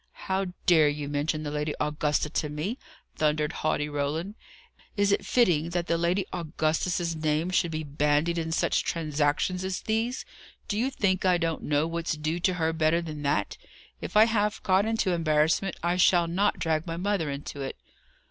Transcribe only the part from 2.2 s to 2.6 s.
to